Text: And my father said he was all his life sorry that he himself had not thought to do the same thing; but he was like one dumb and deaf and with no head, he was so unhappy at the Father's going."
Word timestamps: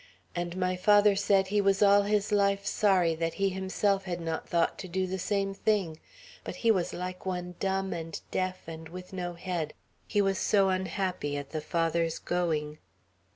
And 0.35 0.57
my 0.57 0.75
father 0.75 1.15
said 1.15 1.49
he 1.49 1.61
was 1.61 1.83
all 1.83 2.01
his 2.01 2.31
life 2.31 2.65
sorry 2.65 3.13
that 3.13 3.35
he 3.35 3.49
himself 3.49 4.05
had 4.05 4.19
not 4.19 4.49
thought 4.49 4.79
to 4.79 4.87
do 4.87 5.05
the 5.05 5.19
same 5.19 5.53
thing; 5.53 5.99
but 6.43 6.55
he 6.65 6.71
was 6.71 6.91
like 6.91 7.23
one 7.23 7.53
dumb 7.59 7.93
and 7.93 8.19
deaf 8.31 8.67
and 8.67 8.89
with 8.89 9.13
no 9.13 9.33
head, 9.35 9.75
he 10.07 10.19
was 10.19 10.39
so 10.39 10.69
unhappy 10.69 11.37
at 11.37 11.51
the 11.51 11.61
Father's 11.61 12.17
going." 12.17 12.79